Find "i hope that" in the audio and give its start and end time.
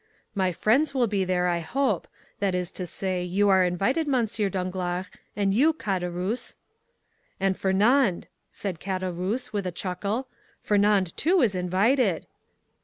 1.45-2.55